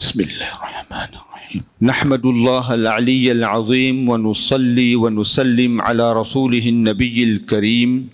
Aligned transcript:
بسم 0.00 0.20
الله 0.20 0.48
الرحمن 0.52 1.10
الرحيم. 1.16 1.62
نحمد 1.82 2.24
الله 2.26 2.74
العلي 2.74 3.32
العظيم 3.32 4.08
ونصلي 4.08 4.96
ونسلم 4.96 5.80
على 5.80 6.12
رسوله 6.12 6.68
النبي 6.68 7.24
الكريم. 7.24 8.08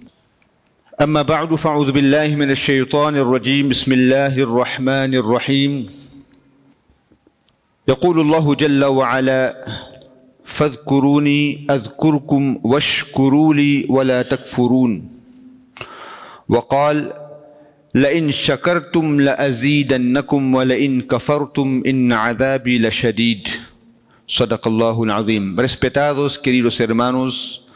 أما 1.03 1.23
بعد 1.23 1.55
فأعوذ 1.55 1.91
بالله 1.93 2.39
من 2.39 2.51
الشيطان 2.51 3.17
الرجيم. 3.17 3.69
بسم 3.69 3.93
الله 3.93 4.35
الرحمن 4.39 5.15
الرحيم. 5.15 5.73
يقول 7.89 8.21
الله 8.21 8.55
جل 8.55 8.85
وعلا 8.85 9.43
فاذكروني 10.45 11.67
أذكركم 11.71 12.59
واشكروا 12.63 13.55
لي 13.55 13.87
ولا 13.89 14.23
تكفرون. 14.23 15.09
وقال 16.49 17.13
لئن 17.95 18.31
شكرتم 18.31 19.21
لأزيدنكم 19.21 20.55
ولئن 20.55 21.03
كفرتم 21.03 21.83
إن 21.87 22.13
عذابي 22.13 22.79
لشديد 22.79 23.49
صدق 24.29 24.69
الله 24.69 25.03
العظيم 25.03 25.57
Respetados 25.61 26.39
queridos 26.39 26.81
hermanos 26.81 27.67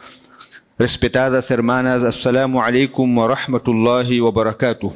respetadas 0.79 1.51
hermanas 1.51 2.25
alaikum 2.25 3.17
wa 3.17 3.27
rahmatullahi 3.27 4.19
wa 4.19 4.31
barakatuh 4.31 4.91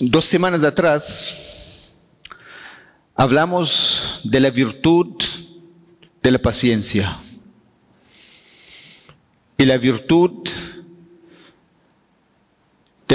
Dos 0.00 0.24
semanas 0.24 0.64
atrás 0.64 1.36
hablamos 3.14 4.20
de 4.24 4.40
la 4.40 4.50
virtud 4.50 5.22
de 6.22 6.30
la 6.32 6.38
paciencia 6.38 7.18
y 9.56 9.64
la 9.64 9.78
virtud 9.78 10.30
de 10.44 10.67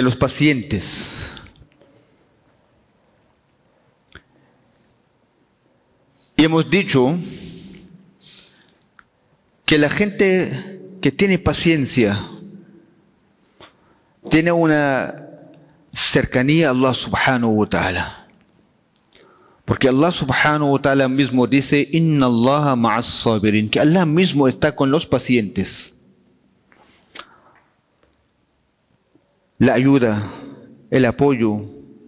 los 0.01 0.15
pacientes. 0.15 1.11
Y 6.35 6.43
hemos 6.43 6.69
dicho 6.69 7.17
que 9.65 9.77
la 9.77 9.89
gente 9.89 10.81
que 11.01 11.11
tiene 11.11 11.37
paciencia 11.37 12.27
tiene 14.29 14.51
una 14.51 15.23
cercanía 15.93 16.67
a 16.67 16.71
Allah 16.71 16.93
subhanahu 16.93 17.59
wa 17.59 17.69
ta'ala. 17.69 18.27
Porque 19.65 19.87
Allah 19.87 20.11
subhanahu 20.11 20.71
wa 20.73 20.81
ta'ala 20.81 21.07
mismo 21.07 21.47
dice, 21.47 21.87
Inna 21.91 22.25
Allah 22.25 22.75
ma'as 22.75 23.05
sabirin, 23.05 23.69
que 23.69 23.79
Allah 23.79 24.05
mismo 24.05 24.47
está 24.47 24.75
con 24.75 24.91
los 24.91 25.05
pacientes. 25.05 25.92
La 29.63 29.75
ayuda, 29.75 30.29
el 30.91 31.05
apoyo, 31.05 31.61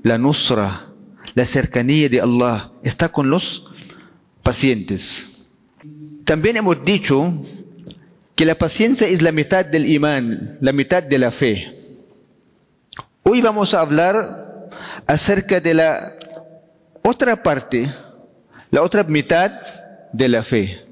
la 0.03 0.17
nusra, 0.17 0.87
la 1.35 1.45
cercanía 1.45 2.09
de 2.09 2.19
Allah 2.19 2.73
está 2.83 3.07
con 3.07 3.29
los 3.29 3.65
pacientes. 4.43 5.37
También 6.25 6.57
hemos 6.57 6.83
dicho 6.83 7.45
que 8.35 8.43
la 8.43 8.55
paciencia 8.55 9.07
es 9.07 9.21
la 9.21 9.31
mitad 9.31 9.65
del 9.65 9.89
imán, 9.89 10.57
la 10.59 10.73
mitad 10.73 11.01
de 11.01 11.17
la 11.17 11.31
fe. 11.31 12.01
Hoy 13.23 13.39
vamos 13.39 13.73
a 13.73 13.79
hablar 13.79 14.69
acerca 15.07 15.61
de 15.61 15.75
la 15.75 16.13
otra 17.03 17.41
parte, 17.41 17.89
la 18.69 18.81
otra 18.81 19.05
mitad 19.05 19.53
de 20.11 20.27
la 20.27 20.43
fe, 20.43 20.85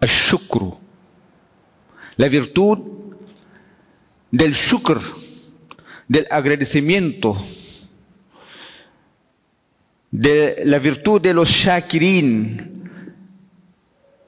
el 0.00 0.08
shukru, 0.08 0.76
la 2.16 2.28
virtud 2.28 2.80
del 4.32 4.54
shukr, 4.54 5.00
del 6.10 6.26
agradecimiento, 6.28 7.40
de 10.10 10.60
la 10.64 10.80
virtud 10.80 11.20
de 11.20 11.32
los 11.32 11.48
shakirin, 11.48 12.90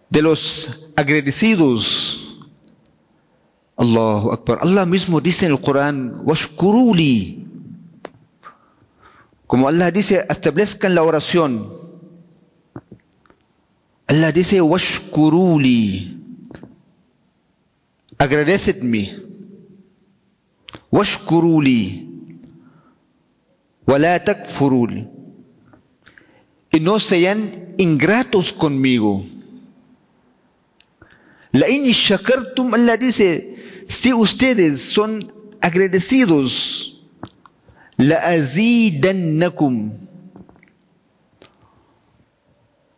de 0.09 0.23
los 0.23 0.79
agradecidos. 0.95 2.39
Allahu 3.77 4.31
Akbar. 4.31 4.59
Allah 4.61 4.87
mismo 4.87 5.21
dice 5.21 5.47
en 5.47 5.53
el 5.53 5.61
Corán, 5.61 6.21
washkuruli. 6.23 7.49
Como 9.49 9.67
Allah 9.67 9.91
dice, 9.91 10.25
establezcan 10.31 10.95
la 10.95 11.03
oración. 11.03 11.81
Allah 14.07 14.31
dice, 14.31 14.61
washkuruli. 14.61 16.17
Agradecedme. 18.19 19.32
Washkuruli. 20.93 22.07
Wala 23.87 24.23
takfuruli. 24.23 25.09
Y 26.71 26.81
no 26.81 27.01
sean 27.01 27.75
ingratos 27.79 28.53
conmigo. 28.53 29.25
La 31.51 31.67
shakartum, 31.69 32.75
Allah 32.75 32.97
dice, 32.97 33.85
si 33.89 34.13
ustedes 34.13 34.81
son 34.81 35.33
agradecidos, 35.61 37.03
la 37.97 38.17
azidannakum. 38.17 39.93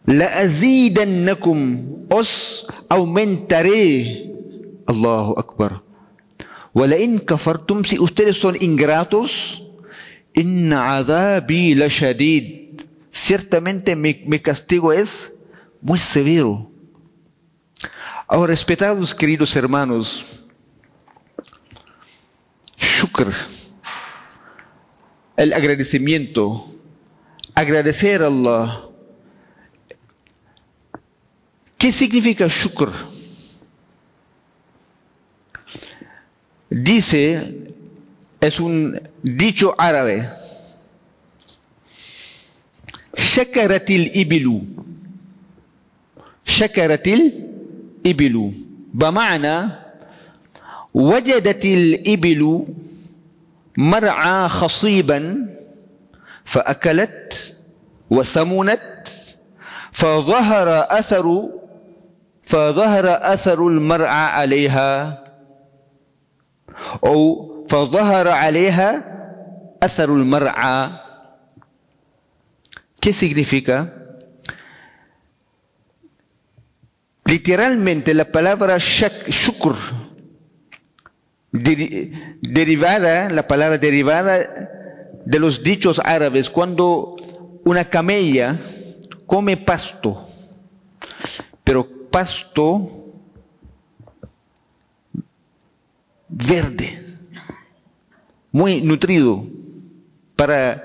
La 0.06 0.26
azidannakum. 0.38 2.06
Os 2.11 2.66
aumentaré. 2.88 4.31
Allahu 4.87 5.34
Akbar. 5.38 5.82
Walain 6.75 7.21
kafartum, 7.21 7.85
si 7.85 8.01
ustedes 8.01 8.37
son 8.37 8.57
ingratos, 8.61 9.62
inna 10.35 10.97
adabi 10.97 11.77
la 11.77 11.87
shadid. 11.87 12.83
Ciertamente 13.12 13.95
mi, 13.95 14.12
castigo 14.41 14.93
es 14.93 15.33
muy 15.81 16.01
severo. 16.01 16.69
Ahora, 18.27 18.51
respetados 18.51 19.15
queridos 19.15 19.55
hermanos, 19.55 20.25
shukr, 22.77 23.33
el 25.37 25.53
agradecimiento, 25.53 26.75
agradecer 27.55 28.21
a 28.21 28.27
Allah. 28.27 28.89
¿Qué 31.79 31.93
significa 31.93 32.49
shukr? 32.49 33.14
Dice, 36.71 37.55
es 38.41 38.61
un 38.61 39.01
dicho 39.23 39.75
árabe, 39.79 40.29
shakaratil 43.17 44.11
ibilu, 44.15 44.63
shakaratil 46.45 47.33
ibilu, 48.03 48.55
بمعنى 48.95 49.71
وجدت 50.95 51.65
الإبل 51.65 52.65
مرعى 53.77 54.49
خصيبا 54.49 55.47
فأكلت 56.45 57.57
وسمنت 58.11 59.09
فظهر 59.93 60.69
أثر 60.99 61.49
فظهر 62.43 63.07
أثر 63.35 63.67
المرعى 63.67 64.27
عليها 64.31 65.24
أو 67.06 67.66
فظهر 67.70 68.28
عليها 68.28 69.04
أثر 69.84 70.10
المرعى 70.16 71.10
¿Qué 73.00 73.14
significa? 73.14 73.94
Literalmente 77.26 78.14
la 78.14 78.26
palabra 78.26 78.78
shak, 78.78 79.30
shukr, 79.30 79.76
deri, 81.52 82.12
derivada, 82.42 83.30
la 83.30 83.48
palabra 83.48 83.78
derivada 83.78 84.70
de 85.26 85.40
los 85.40 85.64
dichos 85.64 86.02
árabes, 86.04 86.50
cuando 86.50 87.16
una 87.63 87.86
camella 87.86 88.60
come 89.25 89.56
pasto, 89.56 90.28
pero 91.63 91.88
pasto 92.10 93.03
verde, 96.37 97.17
muy 98.51 98.81
nutrido 98.83 99.47
para, 100.35 100.85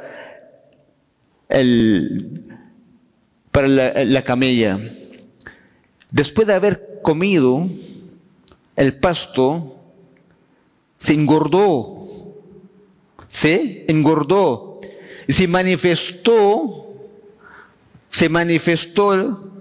el, 1.50 2.44
para 3.52 3.68
la, 3.68 4.06
la, 4.06 4.24
camella. 4.24 4.80
Después 6.12 6.48
de 6.48 6.54
haber 6.54 7.00
comido 7.02 7.68
el 8.76 8.96
pasto, 8.96 9.76
se 11.00 11.14
engordó, 11.14 12.36
se 13.30 13.86
engordó, 13.88 14.80
y 15.28 15.34
se 15.34 15.48
manifestó, 15.48 16.88
se 18.10 18.30
manifestó 18.30 19.52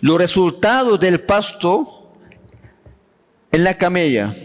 los 0.00 0.18
resultados 0.18 1.00
del 1.00 1.20
pasto 1.20 2.12
en 3.50 3.64
la 3.64 3.76
camella. 3.76 4.36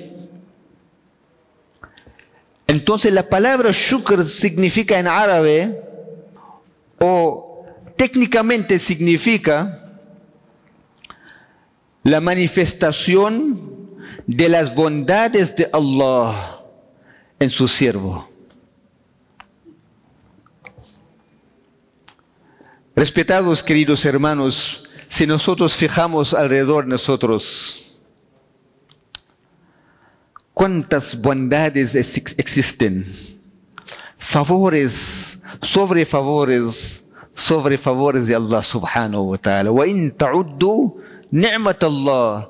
Entonces 2.71 3.11
la 3.11 3.27
palabra 3.27 3.71
shukr 3.73 4.23
significa 4.23 4.97
en 4.97 5.05
árabe 5.05 5.83
o 6.99 7.65
técnicamente 7.97 8.79
significa 8.79 9.99
la 12.03 12.21
manifestación 12.21 13.89
de 14.25 14.47
las 14.47 14.73
bondades 14.73 15.53
de 15.57 15.69
Allah 15.73 16.61
en 17.39 17.49
su 17.49 17.67
siervo. 17.67 18.29
Respetados 22.95 23.63
queridos 23.63 24.05
hermanos, 24.05 24.87
si 25.09 25.27
nosotros 25.27 25.75
fijamos 25.75 26.33
alrededor 26.33 26.85
de 26.85 26.91
nosotros, 26.91 27.80
cuántas 30.61 31.19
bondades 31.19 31.95
existen, 31.95 33.15
favores 34.15 35.39
sobre 35.63 36.05
favores 36.05 37.03
sobre 37.33 37.79
favores 37.79 38.27
de 38.27 38.35
Allah 38.35 38.61
subhanahu 38.61 39.31
wa 39.31 39.37
ta'ala. 39.39 39.71
Allah. 41.81 42.49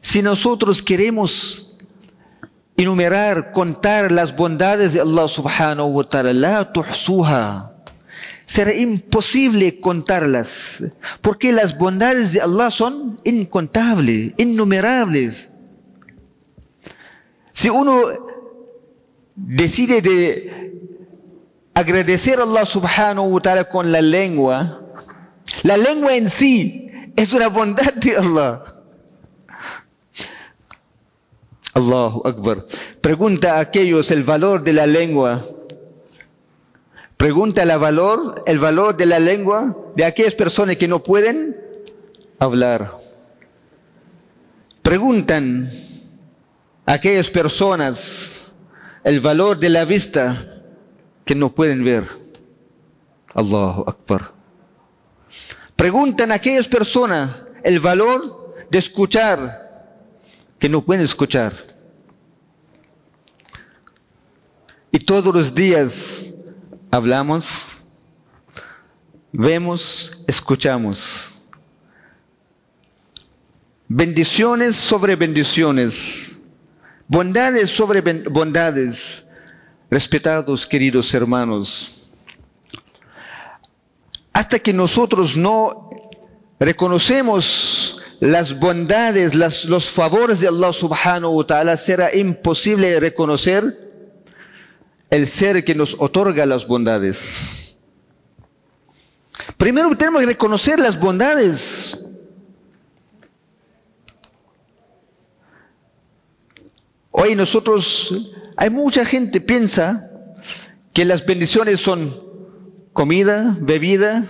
Si 0.00 0.22
nosotros 0.22 0.80
queremos 0.80 1.76
enumerar, 2.76 3.50
contar 3.50 4.12
las 4.12 4.36
bondades 4.36 4.92
de 4.92 5.00
Allah 5.00 5.26
subhanahu 5.26 5.88
wa 5.88 6.08
ta'ala, 6.08 6.32
la 6.32 6.72
tuhsuha 6.72 7.72
será 8.46 8.72
imposible 8.72 9.80
contarlas, 9.80 10.84
porque 11.20 11.50
las 11.50 11.76
bondades 11.76 12.34
de 12.34 12.40
Allah 12.40 12.70
son 12.70 13.20
incontables, 13.24 14.32
innumerables. 14.36 15.51
Si 17.62 17.70
uno 17.70 18.10
decide 19.36 20.02
de 20.02 20.82
agradecer 21.74 22.40
a 22.40 22.42
Allah 22.42 22.66
subhanahu 22.66 23.34
wa 23.34 23.40
ta'ala 23.40 23.68
con 23.70 23.92
la 23.92 24.02
lengua, 24.02 24.80
la 25.62 25.76
lengua 25.76 26.16
en 26.16 26.28
sí 26.28 26.90
es 27.14 27.32
una 27.32 27.46
bondad 27.46 27.94
de 27.94 28.16
Allah. 28.16 28.64
Allahu 31.72 32.22
Akbar. 32.24 32.66
Pregunta 33.00 33.58
a 33.58 33.60
aquellos 33.60 34.10
el 34.10 34.24
valor 34.24 34.64
de 34.64 34.72
la 34.72 34.86
lengua 34.88 35.46
Pregunta 37.16 37.62
el 37.62 37.78
valor, 37.78 38.42
el 38.44 38.58
valor 38.58 38.96
de 38.96 39.06
la 39.06 39.20
lengua 39.20 39.76
de 39.94 40.04
aquellas 40.04 40.34
personas 40.34 40.74
que 40.78 40.88
no 40.88 41.04
pueden 41.04 41.56
hablar. 42.40 42.98
Preguntan 44.82 45.91
aquellas 46.86 47.30
personas 47.30 48.42
el 49.04 49.20
valor 49.20 49.58
de 49.58 49.68
la 49.68 49.84
vista 49.84 50.62
que 51.24 51.34
no 51.34 51.54
pueden 51.54 51.84
ver. 51.84 52.08
Allahu 53.34 53.84
Akbar. 53.86 54.32
Preguntan 55.76 56.30
a 56.32 56.36
aquellas 56.36 56.68
personas 56.68 57.34
el 57.64 57.80
valor 57.80 58.54
de 58.70 58.78
escuchar 58.78 59.62
que 60.58 60.68
no 60.68 60.84
pueden 60.84 61.04
escuchar. 61.04 61.72
Y 64.92 64.98
todos 65.00 65.34
los 65.34 65.54
días 65.54 66.30
hablamos, 66.90 67.64
vemos, 69.32 70.22
escuchamos. 70.26 71.32
Bendiciones 73.88 74.76
sobre 74.76 75.16
bendiciones, 75.16 76.31
bondades 77.12 77.68
sobre 77.68 78.00
bondades, 78.00 79.22
respetados 79.90 80.66
queridos 80.66 81.12
hermanos. 81.12 81.92
Hasta 84.32 84.58
que 84.58 84.72
nosotros 84.72 85.36
no 85.36 85.90
reconocemos 86.58 88.00
las 88.18 88.58
bondades, 88.58 89.34
los 89.34 89.90
favores 89.90 90.40
de 90.40 90.48
Allah 90.48 90.72
subhanahu 90.72 91.36
wa 91.36 91.46
ta'ala, 91.46 91.76
será 91.76 92.16
imposible 92.16 92.98
reconocer 92.98 93.92
el 95.10 95.28
ser 95.28 95.66
que 95.66 95.74
nos 95.74 95.94
otorga 95.98 96.46
las 96.46 96.66
bondades. 96.66 97.76
Primero 99.58 99.94
tenemos 99.98 100.20
que 100.22 100.28
reconocer 100.28 100.78
las 100.78 100.98
bondades. 100.98 101.94
Hoy 107.24 107.36
nosotros, 107.36 108.12
hay 108.56 108.68
mucha 108.68 109.04
gente 109.04 109.40
piensa 109.40 110.10
que 110.92 111.04
las 111.04 111.24
bendiciones 111.24 111.78
son 111.78 112.20
comida, 112.92 113.56
bebida 113.60 114.26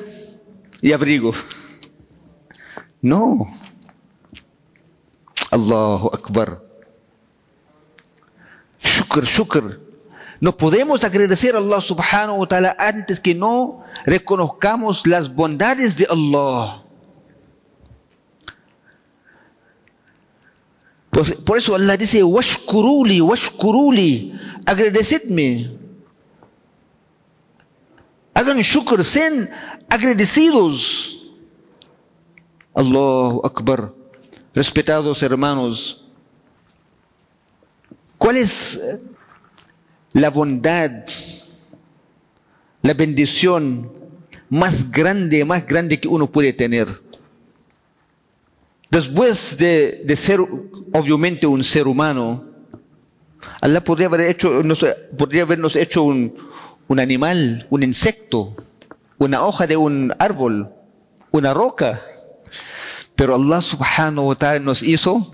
y 0.82 0.92
abrigo. 0.92 1.32
No. 3.00 3.50
Allahu 5.50 6.10
Akbar. 6.12 6.60
Shukr, 8.82 9.24
shukr. 9.24 9.80
No 10.38 10.54
podemos 10.54 11.02
agradecer 11.02 11.54
a 11.54 11.60
Allah 11.60 11.80
subhanahu 11.80 12.40
wa 12.40 12.46
ta'ala 12.46 12.76
antes 12.78 13.18
que 13.18 13.34
no 13.34 13.84
reconozcamos 14.04 15.06
las 15.06 15.34
bondades 15.34 15.96
de 15.96 16.06
Allah. 16.10 16.81
Por, 21.12 21.58
eso 21.58 21.74
Allah 21.74 21.98
dice, 21.98 22.22
washkuruli, 22.22 23.20
washkuruli, 23.20 24.32
agradecedme. 24.64 25.76
Hagan 28.32 28.62
shukr, 28.62 29.04
sean 29.04 29.50
agradecidos. 29.90 31.18
Allahu 32.74 33.44
Akbar. 33.44 33.92
Respetados 34.54 35.22
hermanos, 35.22 36.02
¿cuál 38.16 38.38
es 38.38 38.80
la 40.14 40.30
bondad, 40.30 41.04
la 42.82 42.94
bendición 42.94 43.92
más 44.48 44.90
grande, 44.90 45.44
más 45.44 45.66
grande 45.66 45.98
que 45.98 46.08
uno 46.08 46.26
puede 46.30 46.52
tener. 46.52 47.00
Después 48.92 49.56
de, 49.56 50.04
ser 50.16 50.38
obviamente 50.92 51.46
un 51.46 51.64
ser 51.64 51.88
humano, 51.88 52.44
Allah 53.62 53.82
podría, 53.82 54.08
haber 54.08 54.20
hecho, 54.20 54.62
podría 55.16 55.44
habernos 55.44 55.76
hecho 55.76 56.02
un, 56.02 56.34
un 56.88 57.00
animal, 57.00 57.66
un 57.70 57.82
insecto, 57.84 58.54
una 59.16 59.46
hoja 59.46 59.66
de 59.66 59.78
un 59.78 60.12
árbol, 60.18 60.74
una 61.30 61.54
roca. 61.54 62.02
Pero 63.16 63.36
Allah 63.36 63.62
subhanahu 63.62 64.28
wa 64.28 64.34
ta'ala 64.34 64.58
nos 64.58 64.82
hizo 64.82 65.32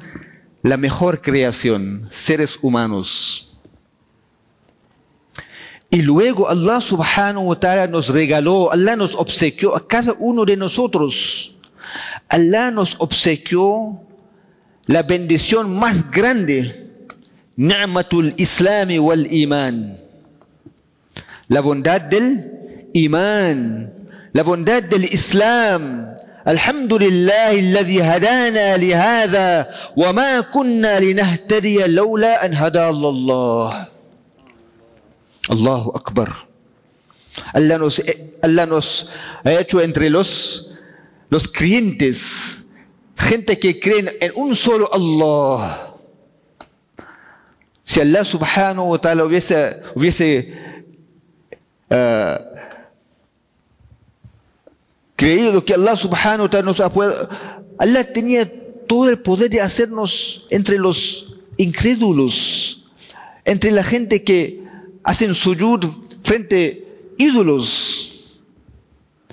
la 0.62 0.76
mejor 0.76 1.20
creación, 1.20 2.06
seres 2.12 2.60
humanos. 2.62 3.58
Y 5.90 6.02
luego 6.02 6.48
Allah 6.48 6.80
subhanahu 6.80 7.48
wa 7.48 7.58
ta'ala 7.58 7.88
nos 7.88 8.08
regaló, 8.08 8.70
Allah 8.70 8.94
nos 8.94 9.16
obsequió 9.16 9.74
a 9.74 9.84
cada 9.88 10.14
uno 10.20 10.44
de 10.44 10.56
nosotros. 10.56 11.57
Allah 12.28 12.70
nos 12.70 12.96
obsequió 12.98 14.00
la 14.86 15.02
bendición 15.02 15.74
más 15.74 16.10
grande, 16.10 16.88
ni'matul 17.56 18.34
islami 18.36 18.98
wal 18.98 19.26
iman. 19.32 19.98
La 21.48 21.60
bondad 21.60 22.00
del 22.02 22.88
iman, 22.94 23.92
la 24.32 24.42
bondad 24.42 24.82
del 24.84 25.04
islam. 25.04 26.04
الحمد 26.48 26.92
لله 26.92 27.50
الذي 27.60 28.02
هدانا 28.02 28.76
لهذا 28.80 29.68
وما 29.96 30.40
كنا 30.40 31.00
لنهتدي 31.00 31.92
لولا 31.92 32.46
أن 32.46 32.54
هدانا 32.56 33.08
الله 33.08 33.86
Allahu 35.48 35.96
Akbar. 35.96 36.44
Allah 37.54 37.78
nos, 37.78 38.02
Allah 38.42 38.66
nos 38.66 39.08
ha 39.44 39.52
hecho 39.52 39.80
entre 39.80 40.10
los, 40.10 40.67
los 41.30 41.48
creyentes, 41.48 42.58
gente 43.16 43.58
que 43.58 43.78
creen 43.78 44.10
en 44.20 44.32
un 44.36 44.54
solo 44.54 44.88
Allah. 44.92 45.94
Si 47.84 48.00
Allah 48.00 48.24
subhanahu 48.24 48.90
wa 48.90 49.00
ta'ala 49.00 49.24
hubiese, 49.24 49.80
hubiese 49.94 50.52
uh, 51.90 52.38
creído 55.16 55.64
que 55.64 55.74
Allah 55.74 55.96
subhanahu 55.96 56.42
wa 56.42 56.50
ta'ala 56.50 56.66
nos 56.66 56.80
ha 56.80 56.90
Allah 57.78 58.04
tenía 58.12 58.50
todo 58.86 59.08
el 59.08 59.18
poder 59.20 59.50
de 59.50 59.60
hacernos 59.60 60.46
entre 60.50 60.78
los 60.78 61.34
incrédulos, 61.56 62.84
entre 63.44 63.70
la 63.70 63.84
gente 63.84 64.24
que 64.24 64.62
hacen 65.02 65.34
suyud 65.34 65.84
frente 66.22 66.86
ídolos, 67.16 68.38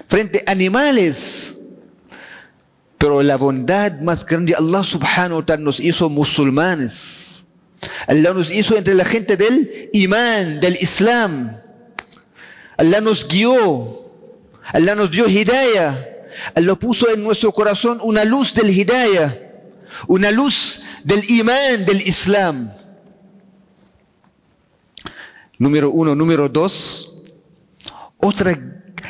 frente 0.07 0.43
animales. 0.45 1.54
Pero 2.97 3.21
la 3.21 3.35
bondad 3.35 3.99
más 3.99 4.25
grande, 4.25 4.55
Allah 4.55 4.83
subhanahu 4.83 5.39
wa 5.39 5.45
ta'ala 5.45 5.63
nos 5.63 5.79
hizo 5.79 6.09
musulmanes. 6.09 7.45
Allah 8.07 8.33
nos 8.33 8.51
hizo 8.51 8.77
entre 8.77 8.93
la 8.93 9.05
gente 9.05 9.37
del 9.37 9.89
imán, 9.93 10.59
del 10.59 10.77
islam. 10.81 11.57
Allah 12.77 13.01
nos 13.01 13.27
guió. 13.27 14.01
Allah 14.73 14.95
nos 14.95 15.11
dio 15.11 15.27
hidayah. 15.27 16.15
Allah 16.55 16.75
puso 16.75 17.09
en 17.09 17.23
nuestro 17.23 17.51
corazón 17.51 17.99
una 18.01 18.23
luz 18.25 18.53
del 18.53 18.69
hidayah, 18.69 19.37
una 20.07 20.31
luz 20.31 20.81
del 21.03 21.23
imán, 21.29 21.85
del 21.85 22.01
islam. 22.01 22.71
Número 25.57 25.89
uno. 25.89 26.15
Número 26.15 26.49
dos. 26.49 27.23
Otra. 28.17 28.57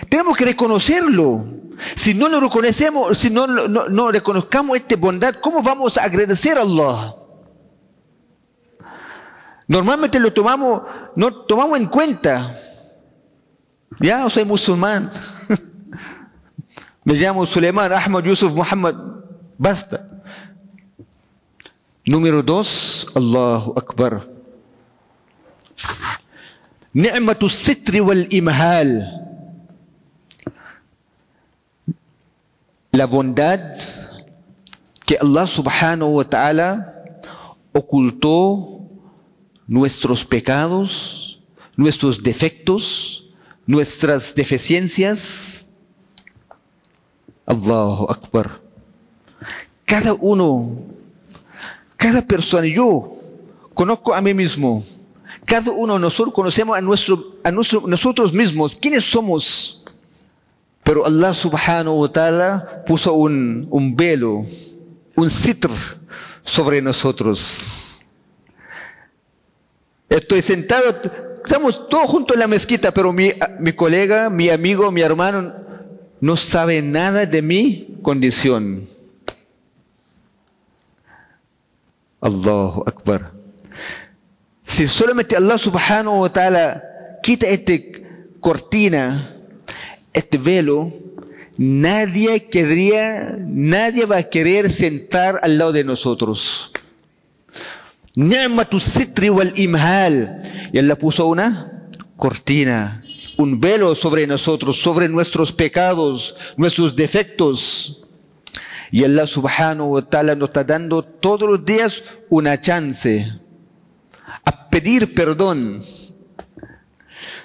Tenemos 0.10 0.38
que 0.38 0.46
reconocerlo. 0.46 1.46
Si 1.96 2.14
no 2.14 2.30
lo 2.30 2.40
reconocemos, 2.40 3.18
si 3.18 3.30
no, 3.30 3.48
no, 3.48 3.88
no 3.88 4.12
reconozcamos 4.12 4.78
esta 4.78 4.96
bondad, 4.96 5.36
¿cómo 5.42 5.62
vamos 5.62 5.98
a 5.98 6.04
agradecer 6.04 6.58
a 6.58 6.62
Allah? 6.62 7.16
Normalmente 9.68 10.20
lo 10.20 10.32
tomamos, 10.32 10.84
no 11.16 11.34
tomamos 11.46 11.80
en 11.80 11.88
cuenta. 11.88 12.56
Ya, 14.00 14.30
soy 14.30 14.46
musulmán. 14.46 15.12
Me 17.04 17.14
llamo 17.14 17.46
Suleiman 17.46 17.92
Ahmad 17.92 18.24
Yusuf 18.24 18.52
Muhammad. 18.54 18.96
Basta. 19.58 20.08
Número 22.06 22.44
dos, 22.44 23.08
Allahu 23.16 23.74
Akbar. 23.78 24.28
Ni'matu 26.94 27.50
sitri 27.50 28.00
wal 28.00 28.28
imhal. 28.30 29.25
La 32.96 33.08
bondad 33.08 33.60
que 35.06 35.18
Allah 35.20 35.46
subhanahu 35.46 36.16
wa 36.16 36.24
ta'ala 36.24 36.96
ocultó 37.74 38.88
nuestros 39.68 40.24
pecados, 40.24 41.42
nuestros 41.76 42.24
defectos, 42.24 43.28
nuestras 43.68 44.34
deficiencias. 44.34 45.66
Allahu 47.46 48.10
Akbar. 48.10 48.62
Cada 49.84 50.14
uno, 50.14 50.78
cada 51.98 52.22
persona, 52.22 52.66
yo 52.66 53.20
conozco 53.74 54.14
a 54.14 54.22
mí 54.22 54.34
mismo. 54.34 54.86
Cada 55.44 55.70
uno 55.70 56.00
nosotros 56.00 56.34
conocemos 56.34 56.78
a, 56.78 56.82
nuestro, 56.82 57.36
a 57.44 57.52
nuestro, 57.52 57.84
nosotros 57.88 58.32
mismos. 58.32 58.74
¿Quiénes 58.74 59.04
somos? 59.04 59.85
Pero 60.86 61.02
Allah 61.04 61.34
subhanahu 61.34 62.06
wa 62.06 62.12
ta'ala 62.14 62.86
puso 62.86 63.12
un, 63.18 63.66
un 63.72 63.96
velo, 63.96 64.46
un 65.16 65.30
sitr 65.32 65.72
sobre 66.44 66.80
nosotros. 66.80 67.66
Estoy 70.08 70.44
sentado, 70.44 71.02
estamos 71.44 71.90
todos 71.90 72.08
juntos 72.08 72.36
en 72.36 72.42
la 72.42 72.48
mezquita, 72.48 72.92
pero 72.92 73.12
mi, 73.12 73.34
mi 73.60 73.74
colega, 73.74 74.30
mi 74.30 74.50
amigo, 74.50 74.92
mi 74.92 75.02
hermano 75.02 75.56
no 76.22 76.38
sabe 76.38 76.84
nada 76.84 77.26
de 77.26 77.42
mi 77.42 77.98
condición. 78.04 78.88
Allahu 82.22 82.84
Akbar. 82.86 83.32
Si 84.62 84.88
solamente 84.88 85.36
Allah 85.36 85.58
subhanahu 85.58 86.22
wa 86.22 86.30
ta'ala 86.32 86.84
quita 87.24 87.48
esta 87.48 87.74
cortina, 88.40 89.35
este 90.16 90.38
velo, 90.38 90.94
nadie 91.58 92.48
querría, 92.50 93.38
nadie 93.38 94.06
va 94.06 94.18
a 94.18 94.24
querer 94.24 94.72
sentar 94.72 95.42
al 95.44 95.58
lado 95.58 95.74
de 95.74 95.84
nosotros. 95.84 96.72
Ni'matu 98.16 98.80
sitri 98.80 99.30
wal 99.30 99.54
imhal. 99.58 100.42
Y 100.72 100.80
Allah 100.80 100.96
puso 100.96 101.28
una 101.28 101.90
cortina, 102.16 103.04
un 103.38 103.60
velo 103.60 103.94
sobre 103.94 104.26
nosotros, 104.26 104.82
sobre 104.82 105.10
nuestros 105.10 105.52
pecados, 105.52 106.36
nuestros 106.56 106.96
defectos. 106.96 108.02
Y 108.90 109.04
Allah 109.04 109.28
subhanahu 109.28 109.96
wa 109.96 110.02
ta'ala 110.02 110.34
nos 110.36 110.50
está 110.50 110.64
dando 110.64 111.04
todos 111.04 111.50
los 111.50 111.66
días 111.66 112.04
una 112.30 112.62
chance 112.62 113.34
a 114.46 114.70
pedir 114.70 115.14
perdón. 115.14 115.84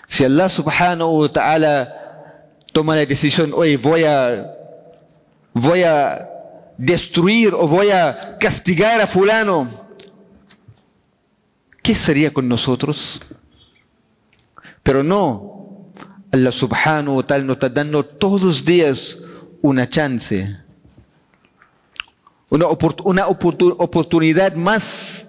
Si 0.06 0.24
Allah 0.24 0.48
subhanahu 0.48 1.22
wa 1.22 1.32
ta'ala 1.32 1.99
toma 2.72 2.96
la 2.96 3.06
decisión, 3.06 3.52
hoy 3.54 3.76
voy 3.76 4.04
a, 4.04 4.54
voy 5.52 5.82
a 5.82 6.28
destruir 6.76 7.54
o 7.54 7.66
voy 7.66 7.90
a 7.90 8.38
castigar 8.38 9.00
a 9.00 9.06
fulano, 9.06 9.86
¿qué 11.82 11.94
sería 11.94 12.32
con 12.32 12.48
nosotros? 12.48 13.20
Pero 14.82 15.02
no, 15.02 15.90
Allah 16.32 16.52
subhanahu 16.52 17.16
wa 17.16 17.26
ta'ala 17.26 17.44
nos 17.44 17.56
está 17.56 17.68
dando 17.68 18.04
todos 18.04 18.40
los 18.40 18.64
días 18.64 19.22
una 19.60 19.88
chance, 19.88 20.56
una, 22.48 22.66
una 23.04 23.26
oportunidad 23.26 24.54
más. 24.54 25.26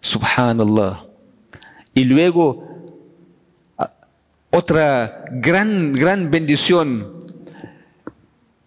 Subhanallah. 0.00 1.04
Y 1.94 2.04
luego 2.04 2.71
otra 4.52 5.24
gran, 5.30 5.92
gran 5.92 6.30
bendición. 6.30 7.24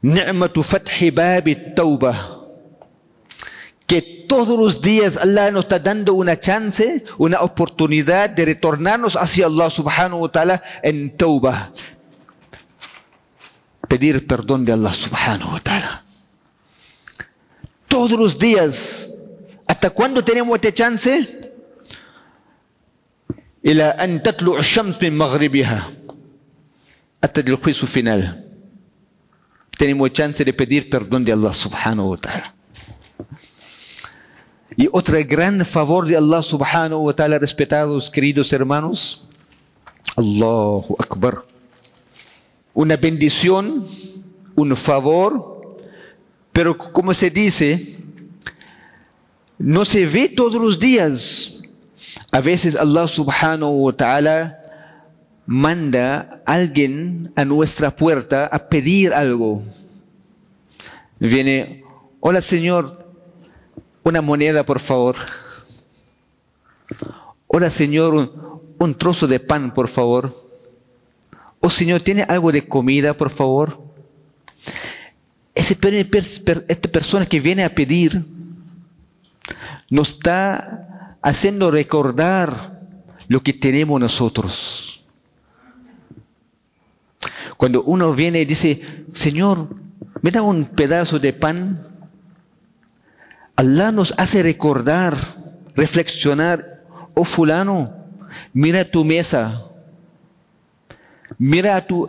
Ni'matu 0.02 0.64
fathi 0.64 1.12
babi 1.12 1.74
tauba. 1.76 2.42
Que 3.86 4.26
todos 4.28 4.58
los 4.58 4.82
días 4.82 5.16
Allah 5.16 5.52
nos 5.52 5.66
está 5.66 5.78
dando 5.78 6.16
una 6.16 6.40
chance, 6.40 7.06
una 7.20 7.42
oportunidad 7.42 8.32
de 8.32 8.46
retornarnos 8.46 9.16
hacia 9.16 9.46
Allah 9.46 9.70
subhanahu 9.70 10.22
wa 10.22 10.32
ta'ala 10.32 10.64
en 10.82 11.16
tauba. 11.16 11.72
Pedir 13.88 14.26
perdón 14.26 14.66
de 14.66 14.74
Allah 14.74 14.94
subhanahu 14.94 15.54
wa 15.54 15.60
ta'ala. 15.60 16.04
Todos 17.88 18.20
los 18.20 18.40
días. 18.40 19.12
¿Hasta 19.68 19.90
cuándo 19.92 20.24
tenemos 20.24 20.56
esta 20.56 20.74
chance? 20.74 21.45
إلى 23.67 23.85
أن 23.85 24.23
تطلع 24.23 24.59
الشمس 24.59 25.03
من 25.03 25.19
مغربها 25.19 25.91
hasta 27.21 27.41
el 27.41 27.55
juicio 27.57 27.87
final. 27.87 28.47
Tenemos 29.77 30.13
chance 30.13 30.45
de 30.45 30.53
pedir 30.53 30.89
perdón 30.89 31.25
de 31.25 31.33
Allah 31.33 31.53
subhanahu 31.53 32.11
wa 32.11 32.17
ta'ala. 32.17 32.55
Y 34.77 34.89
otro 34.93 35.19
gran 35.27 35.65
favor 35.65 36.07
de 36.07 36.17
Allah 36.17 36.43
subhanahu 36.43 37.07
wa 37.07 37.15
ta'ala, 37.15 37.39
respetados 37.39 38.09
queridos 38.09 38.53
hermanos, 38.53 39.29
Allahu 40.17 40.97
Akbar. 40.99 41.45
Una 42.73 42.97
bendición, 42.97 43.87
un 44.55 44.77
favor, 44.77 45.77
pero 46.53 46.77
como 46.77 47.13
se 47.13 47.31
dice, 47.31 47.99
no 49.59 49.85
se 49.85 50.07
ve 50.07 50.29
todos 50.29 50.61
los 50.61 50.79
días. 50.79 51.54
A 52.36 52.42
veces 52.42 52.76
Allah 52.76 53.08
subhanahu 53.08 53.88
wa 53.88 53.94
ta'ala 53.94 54.60
manda 55.46 56.42
a 56.46 56.56
alguien 56.56 57.32
a 57.34 57.46
nuestra 57.46 57.96
puerta 57.96 58.48
a 58.48 58.68
pedir 58.68 59.14
algo. 59.14 59.64
Viene, 61.18 61.86
hola 62.20 62.42
Señor, 62.42 63.08
una 64.04 64.22
moneda 64.22 64.66
por 64.66 64.82
favor. 64.82 65.16
Hola 67.48 67.70
Señor, 67.70 68.14
un, 68.80 68.98
trozo 68.98 69.28
de 69.28 69.40
pan 69.40 69.74
por 69.74 69.88
favor. 69.88 70.36
Oh 71.62 71.70
Señor, 71.70 72.02
¿tiene 72.02 72.24
algo 72.24 72.52
de 72.52 72.68
comida 72.68 73.14
por 73.14 73.30
favor? 73.30 73.82
Ese, 75.54 75.78
esta 76.68 76.92
persona 76.92 77.26
que 77.26 77.40
viene 77.40 77.64
a 77.64 77.74
pedir 77.74 78.26
nos 79.90 80.10
está 80.10 80.95
haciendo 81.26 81.72
recordar 81.72 82.80
lo 83.28 83.42
que 83.42 83.52
tenemos 83.52 84.00
nosotros. 84.00 85.04
Cuando 87.58 87.82
uno 87.82 88.14
viene 88.14 88.42
y 88.42 88.46
dice, 88.46 89.06
Señor, 89.12 89.70
me 90.22 90.30
da 90.30 90.44
un 90.44 90.66
pedazo 90.66 91.18
de 91.18 91.34
pan, 91.34 91.88
Allah 93.56 93.92
nos 93.92 94.14
hace 94.20 94.44
recordar, 94.44 95.18
reflexionar, 95.76 96.84
oh 97.16 97.24
fulano, 97.24 97.92
mira 98.54 98.92
tu 98.92 99.04
mesa, 99.04 99.66
mira 101.40 101.88
tu, 101.88 102.08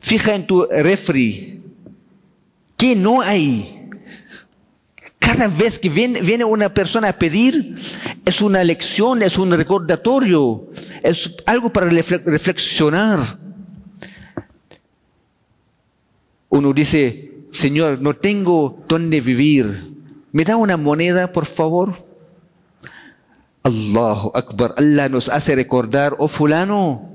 fija 0.00 0.34
en 0.34 0.46
tu 0.46 0.66
refri, 0.66 1.62
¿qué 2.76 2.94
no 2.94 3.22
hay? 3.22 3.79
Cada 5.30 5.46
vez 5.46 5.78
que 5.78 5.88
viene, 5.88 6.20
viene, 6.20 6.44
una 6.44 6.74
persona 6.74 7.10
a 7.10 7.12
pedir, 7.12 7.80
es 8.24 8.40
una 8.40 8.64
lección, 8.64 9.22
es 9.22 9.38
un 9.38 9.52
recordatorio, 9.52 10.66
es 11.04 11.36
algo 11.46 11.72
para 11.72 11.88
reflexionar. 11.88 13.38
Uno 16.48 16.72
dice, 16.72 17.44
Señor, 17.52 18.00
no 18.02 18.16
tengo 18.16 18.82
dónde 18.88 19.20
vivir. 19.20 19.94
¿Me 20.32 20.44
da 20.44 20.56
una 20.56 20.76
moneda, 20.76 21.30
por 21.30 21.46
favor? 21.46 22.04
Allahu 23.62 24.32
Akbar. 24.34 24.74
Allah 24.78 25.08
nos 25.08 25.28
hace 25.28 25.54
recordar, 25.54 26.16
oh 26.18 26.26
fulano, 26.26 27.08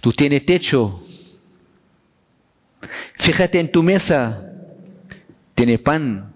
tú 0.00 0.12
tienes 0.12 0.44
techo, 0.44 1.00
Fíjate 3.20 3.60
en 3.60 3.70
tu 3.70 3.84
mesa. 3.84 4.44
Tiene 5.54 5.78
pan, 5.78 6.34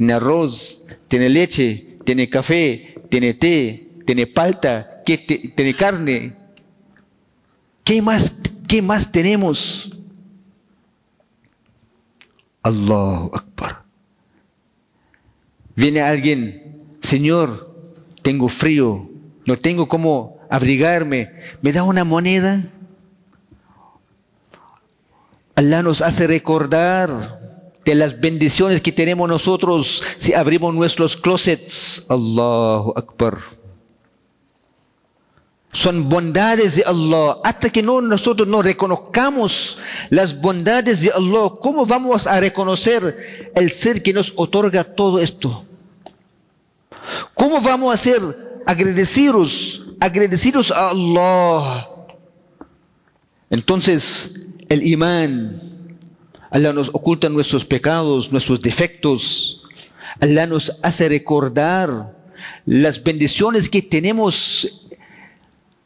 tiene 0.00 0.14
arroz, 0.14 0.82
tiene 1.08 1.28
leche, 1.28 1.98
tiene 2.06 2.30
café, 2.30 2.94
tiene 3.10 3.34
té, 3.34 3.98
tiene 4.06 4.26
palta, 4.26 5.02
tiene 5.04 5.76
carne. 5.76 6.36
¿Qué 7.84 8.00
más, 8.00 8.32
qué 8.66 8.80
más 8.80 9.12
tenemos? 9.12 9.94
Allahu 12.62 13.30
Akbar. 13.34 13.82
Viene 15.76 16.00
alguien, 16.00 16.96
Señor, 17.02 17.70
tengo 18.22 18.48
frío, 18.48 19.06
no 19.44 19.58
tengo 19.58 19.86
cómo 19.86 20.38
abrigarme, 20.48 21.30
¿me 21.60 21.72
da 21.72 21.82
una 21.82 22.04
moneda? 22.04 22.70
Allah 25.56 25.82
nos 25.82 26.00
hace 26.00 26.26
recordar 26.26 27.39
de 27.84 27.94
las 27.94 28.20
bendiciones 28.20 28.80
que 28.80 28.92
tenemos 28.92 29.28
nosotros 29.28 30.02
si 30.18 30.34
abrimos 30.34 30.74
nuestros 30.74 31.16
closets. 31.16 32.04
Allahu 32.08 32.92
Akbar. 32.96 33.38
Son 35.72 36.08
bondades 36.08 36.76
de 36.76 36.84
Allah. 36.84 37.38
Hasta 37.44 37.70
que 37.70 37.82
no, 37.82 38.00
nosotros 38.00 38.48
no 38.48 38.60
reconozcamos 38.60 39.78
las 40.10 40.38
bondades 40.40 41.02
de 41.02 41.12
Allah, 41.12 41.50
¿cómo 41.60 41.86
vamos 41.86 42.26
a 42.26 42.40
reconocer 42.40 43.52
el 43.54 43.70
ser 43.70 44.02
que 44.02 44.12
nos 44.12 44.32
otorga 44.36 44.82
todo 44.82 45.20
esto? 45.20 45.64
¿Cómo 47.34 47.60
vamos 47.60 47.94
a 47.94 47.96
ser 47.96 48.20
agradecidos, 48.66 49.86
agradecidos 50.00 50.72
a 50.72 50.90
Allah? 50.90 51.88
Entonces, 53.48 54.34
el 54.68 54.86
imán, 54.86 55.69
Allah 56.50 56.72
nos 56.72 56.88
oculta 56.88 57.28
nuestros 57.28 57.64
pecados, 57.64 58.32
nuestros 58.32 58.60
defectos. 58.60 59.62
Allah 60.20 60.46
nos 60.46 60.76
hace 60.82 61.08
recordar 61.08 62.16
las 62.66 63.02
bendiciones 63.02 63.68
que 63.68 63.80
tenemos 63.82 64.68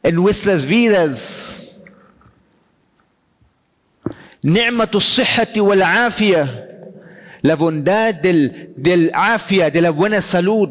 en 0.01 0.15
nuestras 0.15 0.65
vidas. 0.65 1.61
La 7.41 7.55
bondad 7.55 8.15
del, 8.15 8.73
del 8.75 9.11
afia, 9.13 9.69
de 9.69 9.81
la 9.81 9.91
buena 9.91 10.21
salud. 10.21 10.69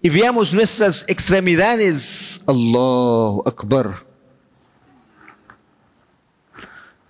Y 0.00 0.08
veamos 0.08 0.54
nuestras 0.54 1.04
extremidades. 1.06 2.40
Allahu 2.46 3.42
Akbar. 3.44 4.07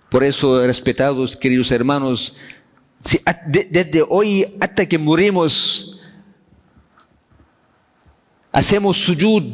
Por 0.09 0.23
eso, 0.23 0.65
respetados, 0.65 1.35
queridos 1.35 1.71
hermanos, 1.71 2.35
si 3.05 3.21
desde 3.45 4.03
hoy 4.09 4.55
hasta 4.59 4.87
que 4.87 4.97
morimos, 4.97 5.99
hacemos 8.51 8.97
sujud, 8.97 9.53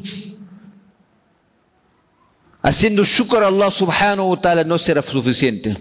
haciendo 2.62 3.04
shukr 3.04 3.44
a 3.44 3.48
Allah 3.48 3.70
subhanahu 3.70 4.30
wa 4.30 4.42
ta'ala, 4.42 4.64
no 4.64 4.80
será 4.80 5.02
suficiente. 5.02 5.78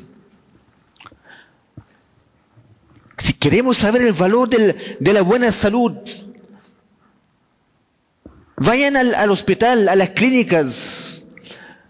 Si 3.18 3.32
queremos 3.32 3.78
saber 3.78 4.02
el 4.02 4.12
valor 4.12 4.48
de 4.48 5.12
la 5.12 5.22
buena 5.22 5.52
salud, 5.52 5.92
vayan 8.56 8.96
al 8.96 9.30
hospital, 9.30 9.88
a 9.88 9.94
las 9.94 10.10
clínicas, 10.10 11.13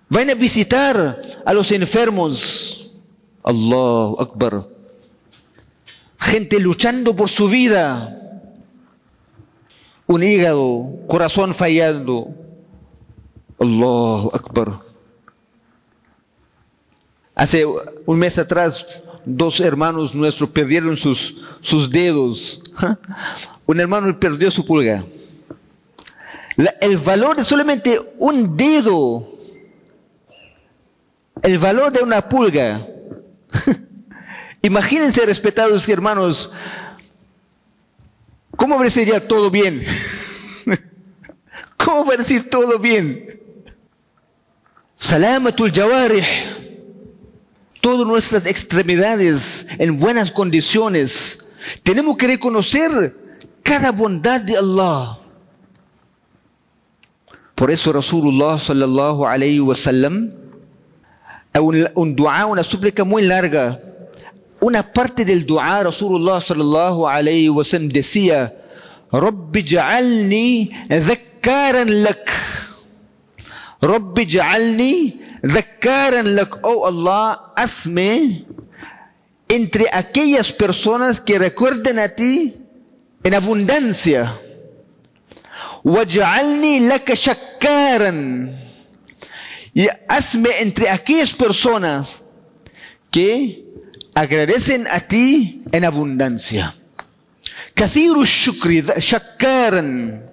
vayan 0.08 0.30
a 0.30 0.34
visitar 0.34 1.42
a 1.44 1.52
los 1.52 1.70
enfermos. 1.72 2.90
Allahu 3.42 4.20
Akbar. 4.20 4.66
Gente 6.18 6.58
luchando 6.58 7.14
por 7.14 7.28
su 7.28 7.48
vida. 7.48 8.20
Un 10.06 10.22
hígado, 10.22 10.86
corazón 11.08 11.54
fallando. 11.54 12.28
Allahu 13.58 14.30
Akbar. 14.32 14.80
Hace 17.34 17.66
un 18.06 18.18
mes 18.18 18.38
atrás, 18.38 18.86
dos 19.24 19.60
hermanos 19.60 20.14
nuestros 20.14 20.50
perdieron 20.50 20.96
sus, 20.96 21.36
sus 21.60 21.90
dedos. 21.90 22.62
Un 23.66 23.80
hermano 23.80 24.18
perdió 24.20 24.50
su 24.50 24.64
pulga. 24.64 25.04
El 26.80 26.98
valor 26.98 27.36
de 27.36 27.44
solamente 27.44 27.98
un 28.18 28.56
dedo 28.56 29.33
el 31.44 31.58
valor 31.58 31.92
de 31.92 32.02
una 32.02 32.26
pulga. 32.26 32.86
Imagínense, 34.62 35.26
respetados 35.26 35.86
hermanos, 35.88 36.50
¿cómo 38.56 38.78
parecería 38.78 39.28
todo 39.28 39.50
bien? 39.50 39.84
¿Cómo 41.76 42.06
va 42.06 42.14
a 42.14 42.16
decir 42.16 42.48
todo 42.48 42.78
bien? 42.78 43.40
Salamatul 44.94 45.70
jawarih. 45.70 46.24
Todas 47.82 48.06
nuestras 48.06 48.46
extremidades 48.46 49.66
en 49.78 50.00
buenas 50.00 50.30
condiciones. 50.30 51.46
Tenemos 51.82 52.16
que 52.16 52.26
reconocer 52.26 53.14
cada 53.62 53.92
bondad 53.92 54.40
de 54.40 54.56
Allah. 54.56 55.18
Por 57.54 57.70
eso 57.70 57.92
Rasulullah 57.92 58.58
sallallahu 58.58 59.26
alayhi 59.26 59.60
wa 59.60 59.74
sallam 59.74 60.43
un, 61.60 61.88
un 61.94 62.16
dua, 62.16 62.46
una 62.46 62.62
súplica 62.62 63.04
muy 63.04 63.22
larga. 63.22 63.80
Una 64.60 64.82
parte 64.82 65.24
del 65.24 65.44
dua, 65.44 65.82
Rasulullah 65.82 66.40
sallallahu 66.40 67.06
alayhi 67.06 67.48
wa 67.48 67.64
sallam 67.64 67.88
decía, 67.88 68.52
Rabbi 69.12 69.62
ja'alni 69.62 70.70
dhakkaran 70.88 72.02
lak. 72.02 72.30
Rabbi 73.80 74.26
ja'alni 74.26 75.20
dhakkaran 75.42 76.34
lak. 76.34 76.58
Oh 76.62 76.86
Allah, 76.86 77.52
hazme 77.56 78.46
entre 79.48 79.86
aquellas 79.92 80.50
personas 80.52 81.20
que 81.20 81.38
recuerden 81.38 81.98
a 81.98 82.08
ti 82.14 82.66
en 83.22 83.34
abundancia. 83.34 84.40
Waj'alni 85.84 86.80
laka 86.88 87.14
shakkaran 87.14 88.63
y 89.74 89.88
hazme 90.08 90.50
entre 90.60 90.88
aquellas 90.88 91.32
personas 91.32 92.24
que 93.10 93.64
agradecen 94.14 94.86
a 94.86 95.00
ti 95.00 95.64
en 95.72 95.84
abundancia. 95.84 96.76
Kathiru 97.74 98.24
shukri, 98.24 98.82
shakkaran. 98.98 100.30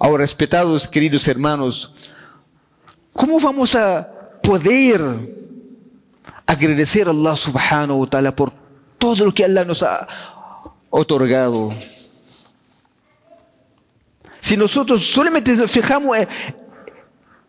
Ahora, 0.00 0.22
respetados 0.22 0.88
queridos 0.88 1.26
hermanos, 1.28 1.94
¿cómo 3.12 3.38
vamos 3.38 3.76
a 3.76 4.08
poder 4.42 5.00
agradecer 6.46 7.06
a 7.06 7.10
Allah 7.10 7.36
subhanahu 7.36 8.00
wa 8.00 8.10
ta'ala 8.10 8.34
por 8.34 8.52
todo 8.98 9.24
lo 9.24 9.32
que 9.32 9.44
Allah 9.44 9.64
nos 9.64 9.84
ha 9.84 10.06
otorgado? 10.90 11.74
Si 14.40 14.56
nosotros 14.56 15.04
solamente 15.06 15.54
nos 15.54 15.70
fijamos 15.70 16.16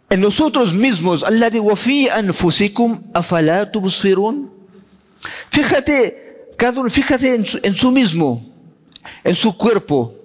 en 0.10 0.22
nosotros 0.22 0.74
mismos. 0.74 1.24
Fíjate, 5.50 6.52
cada 6.58 6.82
uno, 6.82 6.90
fíjate 6.90 7.36
en 7.36 7.46
su, 7.46 7.60
en 7.62 7.76
su 7.76 7.92
mismo, 7.92 8.46
en 9.24 9.36
su 9.36 9.56
cuerpo. 9.56 10.16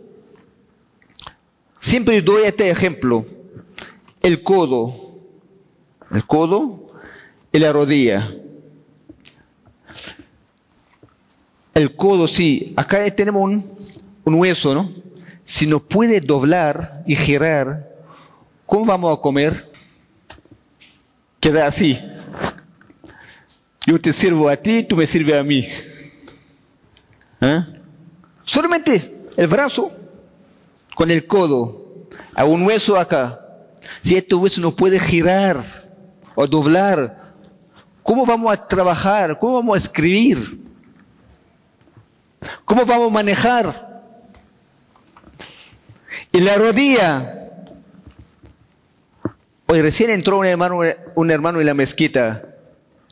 Siempre 1.81 2.23
doy 2.23 2.45
este 2.45 2.71
ejemplo. 2.71 3.27
El 4.23 4.43
codo. 4.43 5.19
El 6.11 6.27
codo 6.27 6.93
y 7.53 7.59
la 7.59 7.73
rodilla. 7.73 8.33
El 11.75 11.95
codo, 11.95 12.27
sí. 12.27 12.73
Acá 12.77 13.15
tenemos 13.15 13.43
un, 13.43 13.71
un 14.25 14.35
hueso, 14.35 14.75
¿no? 14.75 14.93
Si 15.45 15.67
no 15.67 15.81
puede 15.81 16.21
doblar 16.21 17.03
y 17.07 17.17
girar, 17.17 17.91
¿cómo 18.65 18.87
vamos 18.87 19.19
a 19.19 19.21
comer? 19.21 19.74
Queda 21.45 21.67
así. 21.67 22.01
Yo 23.87 24.01
te 24.01 24.15
sirvo 24.15 24.49
a 24.49 24.57
ti, 24.57 24.83
tú 24.83 24.97
me 24.97 25.07
sirves 25.07 25.39
a 25.39 25.43
mí. 25.43 25.69
¿Ah? 27.39 27.67
Solamente 28.45 29.27
el 29.37 29.47
brazo 29.47 29.93
con 30.95 31.11
el 31.11 31.27
codo, 31.27 32.09
a 32.35 32.47
un 32.47 32.63
hueso 32.63 32.97
acá. 32.97 33.41
Si 34.03 34.17
este 34.17 34.35
hueso 34.35 34.63
no 34.63 34.75
puede 34.75 34.99
girar 34.99 35.63
o 36.35 36.47
doblar, 36.47 37.35
¿cómo 38.03 38.25
vamos 38.25 38.51
a 38.51 38.67
trabajar? 38.67 39.39
¿Cómo 39.39 39.57
vamos 39.57 39.77
a 39.77 39.81
escribir? 39.81 40.63
¿Cómo 42.65 42.87
vamos 42.87 43.11
a 43.11 43.13
manejar? 43.13 44.03
Y 46.33 46.41
la 46.41 46.57
rodilla, 46.57 47.44
Hoy 49.67 49.81
recién 49.81 50.11
entró 50.11 50.39
un 50.39 50.47
hermano, 51.31 51.61
en 51.61 51.67
la 51.67 51.75
mezquita. 51.75 52.55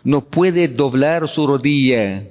No 0.05 0.23
puede 0.25 0.69
doblar 0.69 1.27
su 1.29 1.47
rodilla. 1.47 2.25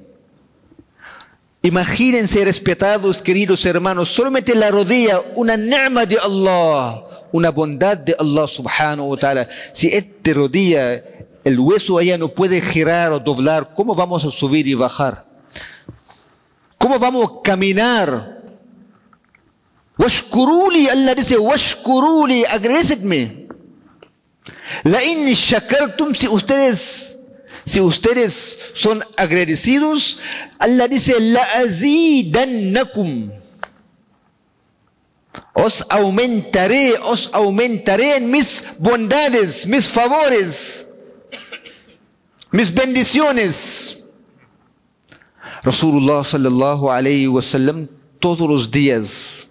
Imagínense, 1.63 2.43
respetados, 2.43 3.21
queridos 3.21 3.65
hermanos, 3.65 4.09
solamente 4.09 4.55
la 4.55 4.71
rodilla, 4.71 5.21
una 5.35 5.57
nama 5.57 6.05
de 6.05 6.17
Allah, 6.17 7.03
una 7.31 7.49
bondad 7.49 7.97
de 7.97 8.15
Allah 8.17 8.47
subhanahu 8.47 9.09
wa 9.09 9.17
ta'ala. 9.17 9.47
Si 9.73 9.87
esta 9.87 10.33
rodilla, 10.33 11.03
el 11.43 11.59
hueso 11.59 11.97
allá 11.97 12.17
no 12.17 12.29
puede 12.29 12.61
girar 12.61 13.13
o 13.13 13.19
doblar, 13.19 13.73
¿cómo 13.75 13.95
vamos 13.95 14.25
a 14.25 14.31
subir 14.31 14.67
y 14.67 14.73
bajar? 14.73 15.25
¿Cómo 16.77 16.97
vamos 16.97 17.25
a 17.25 17.41
caminar? 17.43 18.41
Washkuruli, 19.97 20.89
Allah 20.89 21.13
dice, 21.13 21.37
washkuruli. 21.37 22.43
La 24.83 25.03
in 25.03 25.25
shakartum, 25.33 26.15
si 26.15 26.27
ustedes, 26.27 27.17
si 27.65 27.79
ustedes 27.79 28.59
son 28.73 29.03
agradecidos, 29.17 30.19
Allah 30.59 30.87
dice, 30.87 31.19
la 31.19 31.43
azidannakum. 31.63 33.31
Os 35.53 35.85
aumentaré, 35.89 36.95
os 37.03 37.29
aumentaré 37.33 38.17
en 38.17 38.31
mis 38.31 38.63
bondades, 38.77 39.65
mis 39.65 39.87
favores, 39.87 40.87
mis 42.51 42.73
bendiciones. 42.73 43.97
Rasulullah 45.63 46.23
sallallahu 46.23 46.89
alayhi 46.89 47.27
wasallam 47.27 47.87
todos 48.19 48.49
los 48.49 48.71
días 48.71 49.47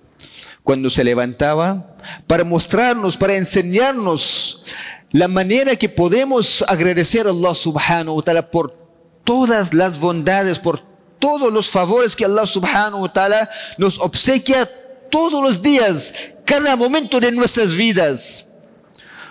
cuando 0.65 0.91
se 0.91 1.05
levantaba 1.05 1.97
para 2.27 2.45
mostrarnos, 2.45 3.17
para 3.17 3.37
enseñarnos 3.37 4.65
la 5.13 5.29
manera 5.29 5.77
que 5.77 5.89
podemos 5.89 6.65
agradecer 6.69 7.27
a 7.27 7.31
Allah 7.31 7.55
subhanahu 7.55 8.17
wa 8.17 8.23
ta'ala 8.23 8.51
por 8.51 8.77
todas 9.25 9.75
las 9.75 9.99
bondades, 9.99 10.59
por 10.59 10.81
todos 11.19 11.53
los 11.53 11.69
favores 11.69 12.15
que 12.15 12.25
Allah 12.25 12.47
subhanahu 12.47 13.03
wa 13.03 13.13
ta'ala 13.13 13.51
nos 13.77 13.99
obsequia 13.99 14.71
todos 15.11 15.43
los 15.43 15.61
días, 15.61 16.15
cada 16.45 16.77
momento 16.77 17.19
de 17.19 17.33
nuestras 17.33 17.75
vidas. 17.75 18.47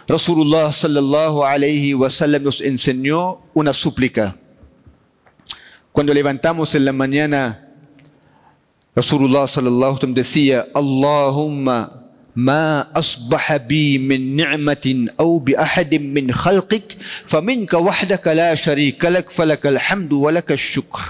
Rasulullah 0.07 0.73
sallallahu 0.73 1.45
alayhi 1.45 1.93
wa 1.93 2.09
sallam 2.09 2.43
nos 2.43 2.61
enseñó 2.61 3.41
una 3.53 3.71
súplica. 3.73 4.35
Cuando 5.91 6.13
levantamos 6.13 6.75
en 6.75 6.83
la 6.83 6.93
mañana, 6.93 7.67
Rasulullah 8.95 9.47
sallallahu 9.47 9.77
alayhi 9.77 9.93
wa 9.93 9.99
sallam 9.99 10.13
decía, 10.13 10.67
Allahumma 10.73 11.98
ما 12.35 12.87
أصبح 12.95 13.55
بي 13.55 13.97
من 13.97 14.35
نعمة 14.35 15.07
أو 15.19 15.39
بأحد 15.39 15.95
من 15.95 16.31
خلقك 16.31 16.97
فمنك 17.25 17.73
وحدك 17.73 18.27
لا 18.27 18.55
شريك 18.55 19.05
لك 19.05 19.29
فلك 19.29 19.67
الحمد 19.67 20.13
ولك 20.13 20.51
الشكر. 20.51 21.01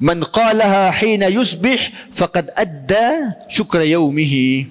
من 0.00 0.24
قالها 0.24 0.90
حين 0.90 1.22
يصبح 1.22 1.92
فقد 2.12 2.50
أدى 2.56 3.10
شكر 3.48 3.80
يومه. 3.80 4.64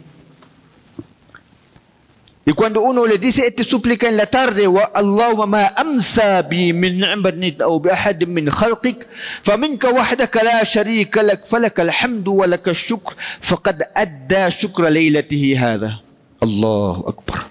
Y 2.48 2.54
cuando 2.54 2.82
uno 2.82 3.08
le 3.08 3.18
dice 3.18 3.48
esta 3.48 3.64
súplica 3.64 4.08
en 4.08 4.18
la 4.18 4.28
tarde, 4.28 4.70
Allahumma 4.94 5.48
ma 5.48 5.74
amsa 5.76 6.44
bi 6.44 6.72
min 6.74 7.02
ni'matin 7.02 7.58
aw 7.60 7.80
bi 7.80 7.90
ahad 7.90 8.22
min 8.28 8.46
khalqik, 8.52 9.08
faminka 9.42 9.90
wahdaka 9.90 10.44
la 10.44 10.64
sharika 10.64 11.24
lak, 11.24 11.48
falaka 11.48 11.82
alhamdu 11.82 12.38
wa 12.38 12.46
laka 12.46 12.72
shukr, 12.72 13.18
faqad 13.42 13.90
adda 13.96 14.52
shukra 14.52 14.94
laylatihi 14.94 15.56
hadha. 15.58 16.02
Allahu 16.40 17.10
Akbar. 17.10 17.50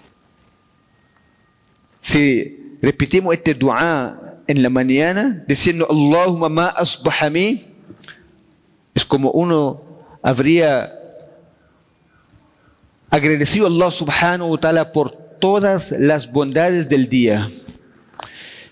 Si 2.00 2.54
repetimos 2.80 3.34
este 3.34 3.52
dua 3.54 4.14
en 4.46 4.62
la 4.62 4.70
mañana, 4.70 5.42
diciendo 5.48 5.88
Allahumma 5.90 6.48
ma 6.48 6.66
asbaha 6.68 7.30
mi, 7.30 7.66
es 8.94 9.04
como 9.04 9.32
uno 9.32 9.82
habría 10.22 11.03
agradecido 13.14 13.66
a 13.66 13.68
Allah 13.68 13.90
subhanahu 13.92 14.50
wa 14.50 14.58
ta'ala 14.58 14.90
por 14.90 15.12
todas 15.38 15.92
las 15.92 16.26
bondades 16.30 16.88
del 16.88 17.08
día. 17.08 17.48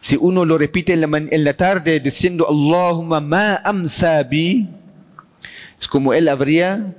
Si 0.00 0.18
uno 0.20 0.44
lo 0.44 0.59
repite 0.59 0.94
en 0.94 1.44
la, 1.44 1.55
tarde 1.55 2.00
diciendo 2.00 2.48
Allahumma 2.48 3.20
ma 3.20 3.61
amsa 3.62 4.20
bi, 4.24 4.66
es 5.78 5.87
como 5.87 6.12
él 6.12 6.26
habría 6.26 6.92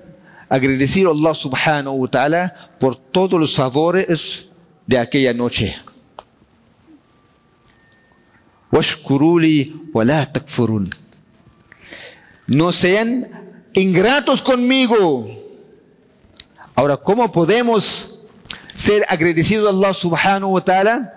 agradecido 0.47 1.09
a 1.09 1.11
Allah 1.11 1.35
subhanahu 1.35 1.95
wa 1.95 2.07
ta'ala 2.07 2.69
por 2.79 2.95
todos 2.95 3.37
los 3.37 3.53
favores 3.53 4.47
de 4.87 4.99
aquella 4.99 5.33
noche. 5.33 5.75
Washkuruli 8.71 9.91
takfurun. 10.31 10.89
No 12.47 12.71
sean 12.71 13.27
ingratos 13.73 14.41
conmigo. 14.41 15.42
Ahora, 16.75 16.97
¿cómo 16.97 17.31
podemos 17.31 18.19
ser 18.75 19.05
agradecidos 19.07 19.67
a 19.67 19.69
Allah 19.69 19.93
subhanahu 19.93 20.53
wa 20.53 20.61
ta'ala? 20.61 21.13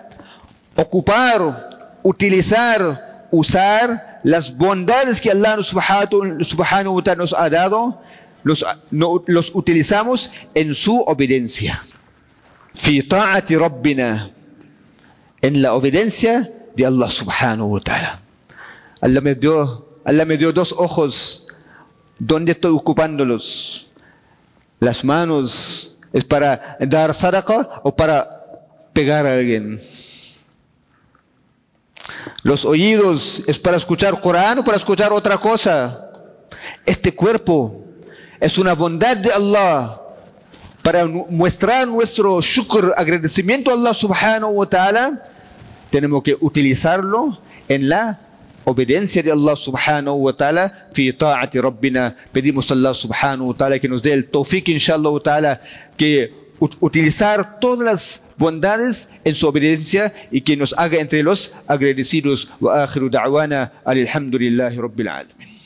Ocupar, 0.75 1.97
utilizar, 2.03 3.27
usar 3.31 4.19
las 4.23 4.55
bondades 4.55 5.19
que 5.19 5.31
Allah 5.31 5.57
subhanahu 5.63 6.95
wa 6.95 7.03
ta'ala 7.03 7.21
nos 7.21 7.33
ha 7.33 7.49
dado, 7.49 7.99
los, 8.43 8.63
los 8.91 9.55
utilizamos 9.55 10.31
en 10.53 10.75
su 10.75 11.01
obediencia. 11.01 11.83
Fi 12.75 13.01
ta'ati 13.01 13.55
rabbina, 13.55 14.29
en 15.41 15.61
la 15.63 15.73
obediencia 15.73 16.51
de 16.75 16.85
Allah 16.85 17.09
subhanahu 17.09 17.73
wa 17.73 17.79
ta'ala. 17.79 18.21
Allah 19.01 19.21
me 19.21 19.33
dio, 19.33 19.87
Allah 20.05 20.25
me 20.25 20.37
dio 20.37 20.53
dos 20.53 20.71
ojos. 20.77 21.47
¿Dónde 22.19 22.51
estoy 22.51 22.71
ocupándolos? 22.71 23.86
Las 24.79 25.03
manos 25.03 25.97
es 26.13 26.23
para 26.23 26.77
dar 26.79 27.13
sadaqa 27.13 27.81
o 27.83 27.95
para 27.95 28.43
pegar 28.93 29.25
a 29.25 29.33
alguien. 29.33 29.81
Los 32.43 32.65
oídos 32.65 33.43
es 33.47 33.57
para 33.59 33.77
escuchar 33.77 34.19
Corán 34.21 34.59
o 34.59 34.63
para 34.63 34.77
escuchar 34.77 35.11
otra 35.11 35.37
cosa. 35.37 36.11
Este 36.85 37.13
cuerpo 37.13 37.83
es 38.39 38.57
una 38.57 38.73
bondad 38.73 39.17
de 39.17 39.31
Allah 39.31 40.01
para 40.81 41.05
mostrar 41.05 41.87
nuestro 41.87 42.39
shukr, 42.41 42.93
agradecimiento 42.95 43.71
a 43.71 43.73
Allah 43.73 43.93
subhanahu 43.93 44.51
wa 44.51 44.69
ta'ala. 44.69 45.23
Tenemos 45.89 46.23
que 46.23 46.37
utilizarlo 46.39 47.37
en 47.67 47.89
la 47.89 48.19
obediencia 48.67 49.23
de 49.23 49.31
Allah 49.31 49.55
subhanahu 49.55 50.27
wa 50.27 50.33
ta'ala 50.33 50.89
fi 50.91 51.13
ta'ati 51.13 51.57
rabbina 51.61 52.15
pedimos 52.33 52.69
a 52.69 52.73
Allah 52.73 52.93
subhanahu 52.93 53.47
wa 53.51 53.55
ta'ala 53.55 53.79
que 53.79 53.87
nos 53.87 54.01
dé 54.03 54.11
el 54.11 54.25
tawfiq 54.29 54.67
inshallah 54.67 55.09
wa 55.09 55.21
ta'ala 55.23 55.61
que 55.95 56.33
utilizar 56.59 57.59
todas 57.61 57.85
las 57.85 58.21
bondades 58.37 59.07
en 59.23 59.35
su 59.35 59.47
obediencia 59.47 60.13
y 60.31 60.41
que 60.41 60.57
nos 60.57 60.75
haga 60.77 60.99
entre 60.99 61.23
los 61.23 61.53
agradecidos 61.65 62.49
wa 62.59 62.83
akhiru 62.83 63.09
da'wana 63.09 63.71
alhamdulillahi 63.85 64.75
rabbil 64.77 65.07
alamin 65.07 65.56